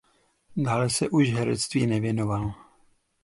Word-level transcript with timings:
Dále 0.55 0.89
se 0.89 1.09
už 1.09 1.29
herectví 1.29 1.87
nevěnoval. 1.87 2.53